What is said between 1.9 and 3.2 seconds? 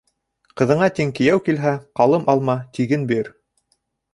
ҡалым алма, тиген